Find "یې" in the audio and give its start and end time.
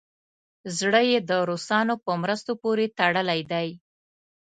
1.11-1.19